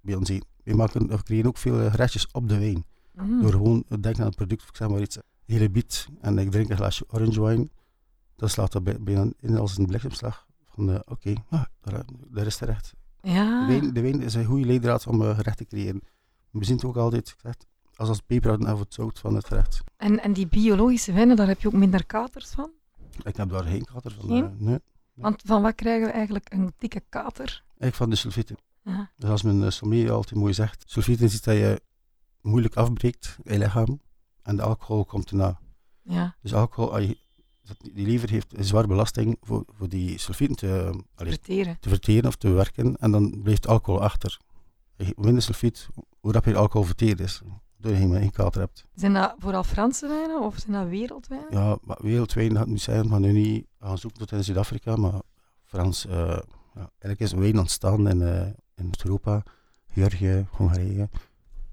bij 0.00 0.14
ons 0.14 0.28
eten. 0.28 0.48
We, 0.62 0.74
maken, 0.74 1.08
we 1.08 1.22
creëren 1.22 1.46
ook 1.46 1.58
veel 1.58 1.90
gerechtjes 1.90 2.30
op 2.30 2.48
de 2.48 2.58
wijn. 2.58 2.84
Mm. 3.12 3.42
Door 3.42 3.50
gewoon 3.50 3.84
te 3.84 4.00
denken 4.00 4.20
aan 4.20 4.26
het 4.26 4.36
product, 4.36 4.62
ik 4.68 4.76
zeg 4.76 4.88
maar 4.88 5.00
iets, 5.00 5.18
hele 5.44 5.70
biet, 5.70 6.08
en 6.20 6.38
ik 6.38 6.50
drink 6.50 6.70
een 6.70 6.76
glaasje 6.76 7.04
orange 7.08 7.44
wine, 7.44 7.68
dan 8.36 8.48
slaat 8.48 8.72
dat 8.72 9.04
bijna 9.04 9.30
in 9.40 9.56
als 9.56 9.78
een 9.78 9.86
bliksemslag. 9.86 10.46
Van, 10.64 10.88
uh, 10.90 10.94
oké, 10.94 11.12
okay, 11.12 11.44
ah, 11.48 11.64
daar, 11.80 12.04
daar 12.30 12.46
is 12.46 12.56
terecht. 12.56 12.94
Ja. 13.20 13.66
De, 13.66 13.72
wijn, 13.72 13.92
de 13.92 14.00
wijn 14.00 14.22
is 14.22 14.34
een 14.34 14.44
goede 14.44 14.66
leidraad 14.66 15.06
om 15.06 15.22
uh, 15.22 15.34
gerecht 15.36 15.56
te 15.56 15.64
creëren. 15.64 16.02
We 16.50 16.64
zien 16.64 16.76
het 16.76 16.84
ook 16.84 16.96
altijd, 16.96 17.34
gezegd, 17.38 17.66
als 17.94 18.08
als 18.08 18.20
peper 18.20 18.52
en 18.52 18.66
het 18.78 18.94
zout 18.94 19.18
van 19.18 19.34
het 19.34 19.46
gerecht. 19.46 19.80
En, 19.96 20.22
en 20.22 20.32
die 20.32 20.46
biologische 20.46 21.12
wijnen, 21.12 21.36
daar 21.36 21.46
heb 21.46 21.60
je 21.60 21.68
ook 21.68 21.74
minder 21.74 22.06
katers 22.06 22.50
van? 22.50 22.70
Ik 23.22 23.36
heb 23.36 23.48
daar 23.48 23.64
geen 23.64 23.84
kater 23.84 24.12
van. 24.12 24.28
Geen? 24.28 24.44
Uh, 24.44 24.50
nee. 24.58 24.78
Want 25.14 25.42
van 25.44 25.62
wat 25.62 25.74
krijgen 25.74 26.06
we 26.06 26.12
eigenlijk 26.12 26.52
een 26.52 26.72
dikke 26.78 27.02
kater? 27.08 27.62
Eigenlijk 27.66 27.94
van 27.94 28.10
de 28.10 28.16
sulfieten. 28.16 28.56
Ja. 28.82 29.10
Dus 29.16 29.30
als 29.30 29.42
mijn 29.42 29.72
sommelier 29.72 30.10
altijd 30.10 30.40
mooi 30.40 30.52
zegt, 30.52 30.84
sulfieten 30.86 31.26
is 31.26 31.34
iets 31.34 31.42
dat 31.42 31.54
je 31.54 31.80
moeilijk 32.40 32.76
afbreekt 32.76 33.38
in 33.42 33.52
je 33.52 33.58
lichaam 33.58 34.00
en 34.42 34.56
de 34.56 34.62
alcohol 34.62 35.04
komt 35.04 35.30
erna. 35.30 35.58
Ja. 36.02 36.36
Dus 36.42 36.54
alcohol, 36.54 36.98
je, 36.98 37.18
die 37.92 38.06
lever 38.06 38.30
heeft 38.30 38.58
een 38.58 38.64
zware 38.64 38.86
belasting 38.86 39.36
voor, 39.40 39.64
voor 39.66 39.88
die 39.88 40.18
sulfieten 40.18 40.56
te, 40.56 41.00
allee, 41.14 41.32
verteren. 41.32 41.76
te 41.80 41.88
verteren 41.88 42.26
of 42.26 42.36
te 42.36 42.48
werken 42.48 42.96
en 42.96 43.10
dan 43.10 43.42
blijft 43.42 43.66
alcohol 43.66 44.02
achter. 44.02 44.38
Hoe 44.96 45.12
minder 45.16 45.42
sulfiet, 45.42 45.88
hoe 46.20 46.32
rapper 46.32 46.52
je 46.52 46.58
alcohol 46.58 46.86
verteerd 46.86 47.20
is, 47.20 47.42
door 47.76 47.92
je 47.92 47.98
geen, 47.98 48.30
kater 48.30 48.60
hebt. 48.60 48.84
Zijn 48.94 49.12
dat 49.12 49.34
vooral 49.38 49.64
Franse 49.64 50.08
wijnen 50.08 50.42
of 50.42 50.58
zijn 50.58 50.72
dat 50.72 50.88
wereldwijnen? 50.88 51.46
Ja, 51.50 51.78
maar 51.82 51.98
wereldwijn 52.00 52.56
had 52.56 52.66
niet 52.66 52.80
zijn, 52.80 53.08
maar 53.08 53.20
nu 53.20 53.32
niet 53.32 53.66
gaan 53.80 53.98
zoeken 53.98 54.18
tot 54.18 54.32
in 54.32 54.44
Zuid-Afrika, 54.44 54.96
maar 54.96 55.20
Frans, 55.64 56.06
uh, 56.06 56.12
ja, 56.74 56.90
eigenlijk 56.98 57.20
is 57.20 57.32
wijn 57.32 57.58
ontstaan 57.58 58.08
in, 58.08 58.20
uh, 58.20 58.46
in 58.74 58.90
Europa, 59.04 59.42
Georgië, 59.88 60.46
Hongarije. 60.50 61.08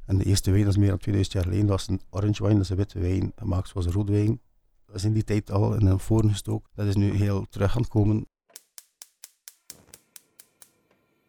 En 0.06 0.18
de 0.18 0.24
eerste 0.24 0.52
wijn, 0.52 0.64
dat 0.64 0.74
is 0.74 0.80
meer 0.80 0.90
dan 0.90 0.98
2000 0.98 1.36
jaar 1.36 1.44
geleden, 1.44 1.68
was 1.68 1.88
een 1.88 2.02
orange 2.10 2.44
wine, 2.44 2.54
dat 2.54 2.64
is 2.64 2.70
een 2.70 2.78
witte 2.78 3.00
wijn, 3.00 3.32
gemaakt 3.36 3.68
zoals 3.68 3.86
een 3.86 3.94
rode 3.94 4.12
wijn. 4.12 4.40
Dat 4.96 5.04
is 5.04 5.10
in 5.10 5.16
die 5.16 5.24
tijd 5.24 5.52
al 5.52 5.74
in 5.74 5.86
een 5.86 6.00
forum 6.00 6.30
gestoken. 6.30 6.70
Dat 6.74 6.86
is 6.88 6.96
nu 6.96 7.12
heel 7.12 7.46
terug 7.50 7.75
aan 7.75 7.82
het 7.82 7.92
komen. 7.92 8.28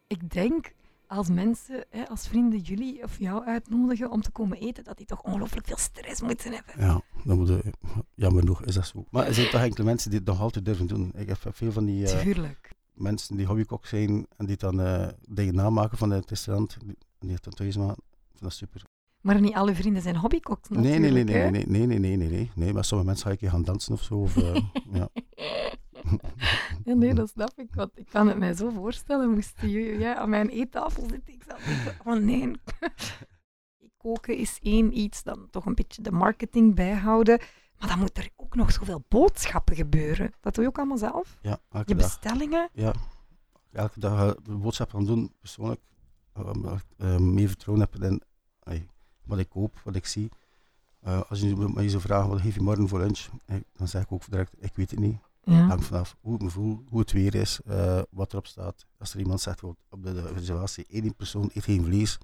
Ik 0.07 0.31
denk 0.31 0.75
als 1.07 1.29
mensen, 1.29 1.85
hè, 1.91 2.09
als 2.09 2.29
vrienden 2.29 2.61
jullie 2.61 3.03
of 3.03 3.19
jou 3.19 3.45
uitnodigen 3.45 4.11
om 4.11 4.23
te 4.23 4.31
komen 4.31 4.59
eten, 4.59 4.85
dat 4.85 4.97
die 4.97 5.07
toch 5.07 5.23
ongelooflijk 5.23 5.67
veel 5.67 5.77
stress 5.77 6.21
moeten 6.21 6.53
hebben. 6.53 6.75
Ja, 6.79 7.01
dan 7.25 7.39
moet 7.39 7.49
je, 7.49 7.73
jammer 8.15 8.41
genoeg 8.41 8.65
is 8.65 8.75
dat 8.75 8.87
zo. 8.87 9.05
Maar 9.11 9.27
er 9.27 9.35
zijn 9.35 9.51
toch 9.51 9.61
enkele 9.61 9.85
mensen 9.85 10.11
die 10.11 10.19
het 10.19 10.29
nog 10.29 10.41
altijd 10.41 10.65
durven 10.65 10.87
doen. 10.87 11.13
Ik 11.15 11.29
heb 11.29 11.39
veel 11.51 11.73
van 11.73 11.85
die 11.85 12.03
uh, 12.03 12.21
Tuurlijk. 12.21 12.73
mensen 12.95 13.37
die 13.37 13.47
hobbykok 13.47 13.87
zijn 13.87 14.27
en 14.37 14.47
die 14.47 14.57
dan 14.57 14.81
uh, 14.81 15.09
dingen 15.29 15.55
namaken 15.55 15.99
van 15.99 16.11
het 16.11 16.31
restaurant, 16.31 16.77
die, 16.85 16.99
die 17.19 17.33
het 17.33 17.45
dan 17.45 17.53
thuis 17.53 17.77
maken. 17.77 18.03
Dat 18.39 18.51
is 18.51 18.57
super. 18.57 18.83
Maar 19.27 19.41
niet 19.41 19.55
alle 19.55 19.75
vrienden 19.75 20.03
zijn 20.03 20.17
hobbykoks 20.17 20.69
nee, 20.69 20.99
nee, 20.99 21.11
nee, 21.11 21.25
nee, 21.25 21.51
nee, 21.51 21.67
nee, 21.67 21.87
nee, 21.87 21.99
nee, 21.99 22.17
nee, 22.17 22.29
nee, 22.29 22.51
nee. 22.55 22.73
Maar 22.73 22.85
sommige 22.85 23.09
mensen 23.09 23.31
ga 23.31 23.37
ik 23.41 23.51
gaan 23.51 23.63
dansen 23.63 23.93
of 23.93 24.03
zo. 24.03 24.15
Of, 24.15 24.37
uh, 24.37 24.55
ja. 24.99 25.09
ja, 26.85 26.95
nee, 26.95 27.15
dat 27.15 27.29
snap 27.29 27.53
ik. 27.57 27.75
Want 27.75 27.91
ik 27.95 28.07
kan 28.09 28.29
het 28.29 28.39
mij 28.39 28.55
zo 28.55 28.71
voorstellen. 28.71 29.31
Moest 29.31 29.61
jij 29.61 30.17
aan 30.17 30.31
mijn 30.31 30.49
eettafel 30.49 31.03
zitten, 31.11 31.35
ik 31.35 31.43
zou 31.47 31.61
denken, 31.65 31.97
oh 32.05 32.25
nee. 32.25 32.51
Koken 34.03 34.37
is 34.37 34.59
één 34.63 34.99
iets, 34.99 35.23
dan 35.23 35.47
toch 35.51 35.67
een 35.67 35.75
beetje 35.75 36.03
de 36.03 36.13
marketing 36.13 36.75
bijhouden. 36.75 37.41
Maar 37.79 37.89
dan 37.89 37.99
moet 37.99 38.19
er 38.19 38.31
ook 38.37 38.55
nog 38.55 38.73
zoveel 38.73 39.05
boodschappen 39.09 39.77
gebeuren. 39.77 40.33
Dat 40.41 40.55
doe 40.55 40.65
je 40.65 40.71
ook 40.71 40.79
allemaal 40.79 40.99
zelf? 40.99 41.39
Ja, 41.43 41.59
elke 41.71 41.93
Je 41.93 41.95
dag. 41.95 42.07
bestellingen? 42.07 42.69
Ja, 42.73 42.95
elke 43.73 44.01
dag 44.01 44.37
uh, 44.49 44.57
boodschappen 44.61 44.97
gaan 44.97 45.07
doen, 45.07 45.33
persoonlijk. 45.41 45.81
Uh, 46.39 46.75
uh, 46.99 47.17
meer 47.19 47.49
vertrouwen 47.49 47.89
heb 47.91 48.03
in 48.03 48.23
ay, 48.63 48.87
wat 49.27 49.39
ik 49.39 49.49
koop, 49.49 49.81
wat 49.85 49.95
ik 49.95 50.07
zie. 50.07 50.29
Uh, 51.07 51.21
als 51.29 51.41
je 51.41 51.57
me 51.57 51.89
zo 51.89 51.99
vraagt, 51.99 52.29
wat 52.29 52.41
geef 52.41 52.55
je 52.55 52.61
morgen 52.61 52.89
voor 52.89 52.99
lunch? 52.99 53.27
Ik, 53.47 53.65
dan 53.73 53.89
zeg 53.89 54.03
ik 54.03 54.13
ook 54.13 54.31
direct, 54.31 54.55
ik 54.59 54.75
weet 54.75 54.91
het 54.91 55.01
niet. 55.01 55.19
Ja. 55.43 55.67
Hangt 55.67 55.85
vanaf 55.85 56.17
hoe 56.21 56.35
ik 56.35 56.43
me 56.43 56.51
voel, 56.51 56.85
hoe 56.89 57.01
het 57.01 57.13
weer 57.13 57.35
is, 57.35 57.61
uh, 57.67 58.01
wat 58.11 58.33
erop 58.33 58.47
staat. 58.47 58.87
Als 58.99 59.13
er 59.13 59.19
iemand 59.19 59.41
zegt 59.41 59.63
op 59.63 59.77
de, 59.99 60.13
de 60.13 60.33
reservatie, 60.33 60.87
één 60.89 61.15
persoon 61.15 61.51
eet 61.55 61.65
geen 61.65 61.85
vlees, 61.85 62.19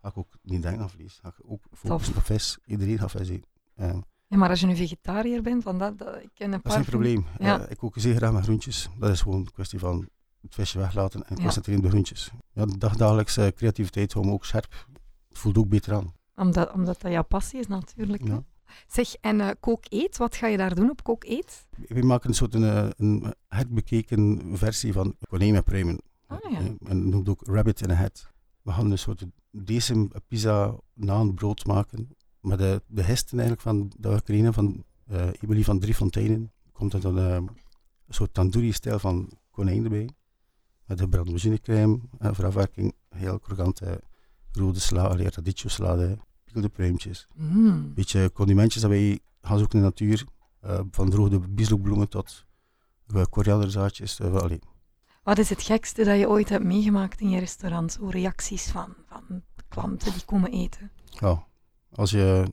ga 0.00 0.08
ik 0.08 0.18
ook 0.18 0.34
niet 0.42 0.62
denken 0.62 0.82
aan 0.82 0.90
vlees. 0.90 1.18
Ga 1.22 1.28
ik 1.28 1.34
ook 1.46 1.62
focussen 1.72 2.16
op 2.16 2.22
vis. 2.24 2.58
Iedereen 2.66 2.98
gaat 2.98 3.10
vis 3.10 3.28
eten. 3.28 3.48
Uh, 3.76 3.94
ja, 4.26 4.36
maar 4.36 4.48
als 4.48 4.60
je 4.60 4.66
nu 4.66 4.76
vegetariër 4.76 5.42
bent, 5.42 5.64
want 5.64 5.78
dat, 5.78 5.98
dat, 5.98 6.22
ik 6.22 6.30
ken 6.34 6.52
een 6.52 6.60
paar... 6.60 6.72
Dat 6.72 6.80
is 6.80 6.88
geen 6.88 7.00
probleem. 7.00 7.26
Ja. 7.38 7.60
Uh, 7.60 7.70
ik 7.70 7.76
kook 7.76 7.94
zeer 7.96 8.16
graag 8.16 8.32
met 8.32 8.44
groentjes. 8.44 8.88
Dat 8.98 9.10
is 9.10 9.22
gewoon 9.22 9.40
een 9.40 9.52
kwestie 9.52 9.78
van 9.78 10.08
het 10.40 10.54
visje 10.54 10.78
weglaten 10.78 11.26
en 11.26 11.36
concentreren 11.36 11.80
op 11.80 11.86
de 11.86 11.92
groentjes. 11.92 12.30
Ja, 12.52 12.66
de 12.66 12.78
dagdagelijkse 12.78 13.52
creativiteit 13.56 14.12
houdt 14.12 14.28
me 14.28 14.34
ook 14.34 14.44
scherp. 14.44 14.86
Het 15.28 15.38
voelt 15.38 15.58
ook 15.58 15.68
beter 15.68 15.94
aan. 15.94 16.14
Omdat, 16.36 16.72
omdat 16.72 17.00
dat 17.00 17.12
jouw 17.12 17.22
passie 17.22 17.58
is 17.58 17.66
natuurlijk. 17.66 18.26
Ja. 18.26 18.44
Zeg, 18.86 19.14
en 19.14 19.38
uh, 19.38 19.50
Kook 19.60 19.84
Eet, 19.88 20.16
wat 20.16 20.36
ga 20.36 20.46
je 20.46 20.56
daar 20.56 20.74
doen 20.74 20.90
op 20.90 21.02
Kook 21.02 21.24
Eet? 21.24 21.66
We 21.88 22.02
maken 22.02 22.28
een 22.28 22.34
soort 22.34 22.54
een, 22.54 22.92
een 22.96 23.34
herbekeken 23.48 24.50
versie 24.52 24.92
van 24.92 25.16
konijn 25.28 25.52
met 25.52 25.64
pruimen. 25.64 26.00
Ah, 26.26 26.50
ja. 26.50 26.58
En 26.84 27.08
noemt 27.08 27.28
ook 27.28 27.46
rabbit 27.46 27.80
in 27.80 27.90
a 27.90 27.94
hat. 27.94 28.32
We 28.62 28.72
gaan 28.72 28.90
een 28.90 28.98
soort 28.98 29.24
deze 29.50 30.10
pizza 30.28 30.74
naan 30.92 31.34
brood 31.34 31.66
maken. 31.66 32.16
Maar 32.40 32.56
de, 32.56 32.82
de 32.86 33.02
hesten 33.02 33.38
eigenlijk 33.38 33.68
van, 33.68 33.92
we 34.00 34.22
kregen 34.22 34.54
van 34.54 34.84
uh, 35.10 35.26
Emily 35.40 35.64
van 35.64 35.78
Drie 35.78 35.94
Fonteinen, 35.94 36.52
komt 36.72 37.02
dan 37.02 37.18
uh, 37.18 37.34
een 37.34 37.48
soort 38.08 38.34
tandoori-stijl 38.34 38.98
van 38.98 39.30
konijn 39.50 39.84
erbij. 39.84 40.08
Met 40.86 40.98
de 40.98 41.08
brandmazinecrème, 41.08 42.00
uh, 42.20 42.32
voor 42.32 42.44
afwerking, 42.44 42.94
heel 43.08 43.38
krokante 43.38 44.00
rode 44.56 44.80
sla, 44.80 45.16
radicchio 45.16 45.68
salade, 45.68 46.18
pikkelde 46.44 46.68
pruimpjes. 46.68 47.28
Mm. 47.34 47.94
Beetje 47.94 48.32
condimentjes 48.32 48.82
dat 48.82 48.90
wij 48.90 49.20
gaan 49.42 49.58
zoeken 49.58 49.78
in 49.78 49.84
de 49.84 49.90
natuur. 49.90 50.24
Uh, 50.64 50.80
van 50.90 51.10
droogde 51.10 51.38
bieslookbloemen 51.38 52.08
tot 52.08 52.44
uh, 53.14 53.22
korianderzaadjes. 53.30 54.20
Uh, 54.20 54.34
allee. 54.34 54.60
Wat 55.22 55.38
is 55.38 55.48
het 55.48 55.62
gekste 55.62 56.04
dat 56.04 56.18
je 56.18 56.28
ooit 56.28 56.48
hebt 56.48 56.64
meegemaakt 56.64 57.20
in 57.20 57.30
je 57.30 57.38
restaurant? 57.38 57.92
Zo 57.92 58.06
reacties 58.06 58.64
van, 58.64 58.94
van 59.08 59.42
klanten 59.68 60.12
die 60.12 60.24
komen 60.24 60.50
eten? 60.50 60.90
Ja, 61.04 61.46
als 61.90 62.10
je 62.10 62.44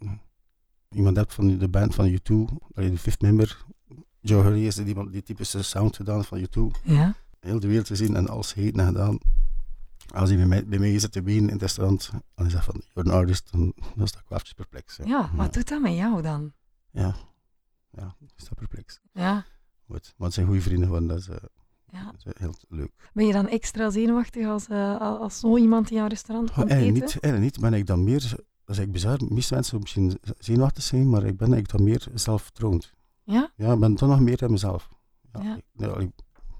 iemand 0.89 1.15
hebt 1.15 1.33
van 1.33 1.57
de 1.57 1.69
band 1.69 1.95
van 1.95 2.09
U2, 2.09 2.33
allee, 2.73 2.89
de 2.89 2.97
fifth 2.97 3.21
member, 3.21 3.65
Joe 4.19 4.43
Hurley 4.43 4.65
is 4.65 4.75
die, 4.75 5.09
die 5.09 5.23
typische 5.23 5.63
sound 5.63 5.95
gedaan 5.95 6.23
van 6.23 6.39
U2. 6.39 6.81
Ja. 6.83 7.15
Heel 7.39 7.59
de 7.59 7.67
wereld 7.67 7.85
te 7.85 7.95
zien 7.95 8.15
en 8.15 8.27
alles 8.27 8.53
heten 8.53 8.79
en 8.79 8.85
gedaan. 8.85 9.19
Als 10.13 10.29
hij 10.29 10.37
bij 10.37 10.47
mij, 10.47 10.65
bij 10.65 10.79
mij 10.79 10.99
zit 10.99 11.11
te 11.11 11.21
benen 11.21 11.43
in 11.43 11.53
het 11.53 11.61
restaurant 11.61 12.09
en 12.13 12.21
hij 12.35 12.49
zegt 12.49 12.65
van, 12.65 12.81
you're 12.93 13.11
an 13.11 13.17
artist, 13.17 13.51
dan, 13.51 13.73
dan 13.95 14.07
sta 14.07 14.19
ik 14.19 14.25
wel 14.27 14.39
eventjes 14.39 14.53
perplex. 14.53 14.97
Ja, 14.97 15.05
Ja, 15.05 15.29
wat 15.35 15.53
doet 15.53 15.67
dat 15.69 15.81
met 15.81 15.93
jou 15.95 16.21
dan? 16.21 16.53
Ja, 16.91 17.15
ja 17.91 18.15
ik 18.19 18.31
sta 18.35 18.53
perplex. 18.55 18.99
Ja, 19.13 19.45
Goed. 19.87 20.13
Maar 20.17 20.25
het 20.25 20.35
zijn 20.35 20.45
goede 20.45 20.61
vrienden, 20.61 20.89
want 20.89 21.09
dat 21.09 21.17
is, 21.17 21.27
uh, 21.27 21.35
ja. 21.91 22.05
dat 22.05 22.15
is 22.25 22.33
heel 22.37 22.53
leuk. 22.69 22.91
Ben 23.13 23.25
je 23.25 23.33
dan 23.33 23.47
extra 23.47 23.89
zenuwachtig 23.89 24.47
als, 24.47 24.67
uh, 24.69 24.99
als 24.99 25.39
zo 25.39 25.57
iemand 25.57 25.89
in 25.89 25.95
jouw 25.95 26.07
restaurant 26.07 26.49
Oh, 26.49 26.55
komt 26.55 26.69
eigenlijk, 26.69 27.03
eten? 27.03 27.13
niet, 27.15 27.23
eigenlijk 27.23 27.53
niet. 27.55 27.63
Ben 27.71 27.79
ik 27.79 27.85
dan 27.87 28.03
meer, 28.03 28.19
dat 28.19 28.39
is 28.65 28.77
eigenlijk 28.77 28.91
bizar, 28.91 29.17
de 29.17 29.33
meeste 29.33 29.53
mensen 29.53 29.79
misschien 29.79 30.19
zenuwachtig 30.37 30.83
zijn, 30.83 31.09
maar 31.09 31.23
ik 31.23 31.37
ben 31.37 31.53
eigenlijk 31.53 31.71
dan 31.71 31.83
meer 31.83 32.07
zelfvertrouwend. 32.13 32.93
Ja? 33.23 33.51
Ja, 33.55 33.73
ik 33.73 33.79
ben 33.79 33.95
toch 33.95 34.09
nog 34.09 34.19
meer 34.19 34.43
in 34.43 34.51
mezelf. 34.51 34.89
Ja. 35.41 35.55
Ik, 35.55 36.11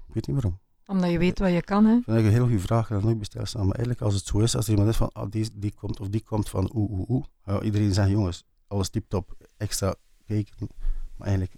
ik 0.06 0.14
weet 0.14 0.26
niet 0.26 0.36
waarom. 0.42 0.58
Omdat 0.92 1.10
je 1.10 1.18
weet 1.18 1.38
wat 1.38 1.52
je 1.52 1.62
kan, 1.62 1.84
hè? 1.84 1.96
Ik 1.96 2.02
vind 2.04 2.16
dat 2.16 2.24
een 2.24 2.30
heel 2.30 2.46
goede 2.46 2.58
vraag, 2.58 2.82
ik 2.82 2.88
heb 2.88 2.96
dat 2.96 3.06
nooit 3.06 3.18
besteld 3.18 3.48
staan. 3.48 3.66
Maar 3.66 3.74
eigenlijk, 3.74 4.04
als 4.04 4.14
het 4.14 4.26
zo 4.26 4.38
is, 4.38 4.56
als 4.56 4.64
er 4.64 4.70
iemand 4.70 4.88
is 4.88 4.96
van, 4.96 5.10
ah, 5.12 5.30
die, 5.30 5.50
die 5.52 5.74
komt 5.74 6.00
of 6.00 6.08
die 6.08 6.22
komt 6.22 6.48
van 6.48 6.70
oeh, 6.74 6.90
oeh, 6.90 7.08
oeh. 7.10 7.24
Ja, 7.44 7.60
iedereen 7.60 7.92
zegt, 7.92 8.10
jongens, 8.10 8.44
alles 8.66 8.88
tip-top, 8.88 9.36
extra 9.56 9.94
kijken. 10.26 10.68
Maar 11.16 11.28
eigenlijk 11.28 11.56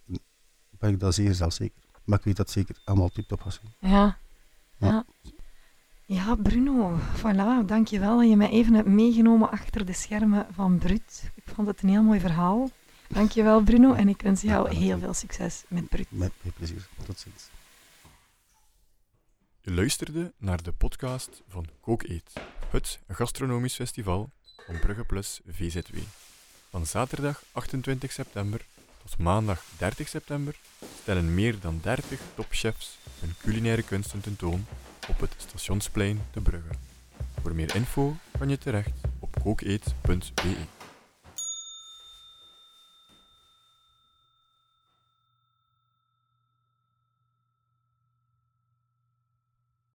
ben 0.71 0.91
ik 0.91 1.01
dat 1.01 1.15
zeer 1.15 1.35
zelfzeker. 1.35 1.83
Maar 2.05 2.19
ik 2.19 2.25
weet 2.25 2.37
dat 2.37 2.51
zeker 2.51 2.77
allemaal 2.85 3.09
tip-top 3.09 3.41
gaat 3.41 3.61
zijn. 3.61 3.93
Ja. 3.93 4.19
Ja. 4.79 5.05
Ja. 6.07 6.35
Bruno, 6.35 6.99
voilà, 7.17 7.67
dankjewel 7.67 8.19
dat 8.19 8.29
je 8.29 8.37
mij 8.37 8.51
even 8.51 8.75
hebt 8.75 8.89
meegenomen 8.89 9.51
achter 9.51 9.87
de 9.87 9.93
schermen 9.93 10.47
van 10.51 10.79
Brut. 10.79 11.31
Ik 11.35 11.45
vond 11.55 11.69
het 11.69 11.83
een 11.83 11.89
heel 11.89 12.03
mooi 12.03 12.21
verhaal. 12.21 12.71
Dankjewel 13.09 13.63
Bruno 13.63 13.93
en 13.93 14.09
ik 14.09 14.23
wens 14.23 14.43
jou 14.43 14.75
heel 14.75 14.99
veel 14.99 15.15
succes 15.15 15.65
met 15.69 15.89
Brut. 15.89 16.07
Met, 16.11 16.33
met 16.43 16.55
plezier. 16.55 16.89
Tot 17.07 17.19
ziens. 17.19 17.49
Je 19.65 19.73
luisterde 19.73 20.33
naar 20.39 20.63
de 20.63 20.73
podcast 20.73 21.43
van 21.49 21.67
Kook 21.81 22.03
Eet, 22.03 22.33
het 22.71 22.99
gastronomisch 23.09 23.75
festival 23.75 24.31
van 24.67 24.79
Brugge 24.79 25.05
Plus 25.05 25.41
VZW. 25.47 25.97
Van 26.71 26.87
zaterdag 26.87 27.43
28 27.53 28.13
september 28.13 28.67
tot 29.03 29.19
maandag 29.19 29.65
30 29.79 30.09
september 30.09 30.57
stellen 31.01 31.35
meer 31.35 31.61
dan 31.61 31.81
30 31.83 32.21
topchefs 32.35 32.99
hun 33.21 33.35
culinaire 33.39 33.83
kunsten 33.83 34.21
tentoon 34.21 34.67
op 35.09 35.21
het 35.21 35.35
Stationsplein 35.37 36.21
te 36.31 36.41
Brugge. 36.41 36.75
Voor 37.43 37.55
meer 37.55 37.75
info 37.75 38.17
kan 38.39 38.49
je 38.49 38.59
terecht 38.59 39.01
op 39.19 39.43
kookeet.be. 39.43 40.84